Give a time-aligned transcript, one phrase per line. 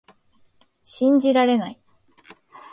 [0.83, 1.79] 信じられない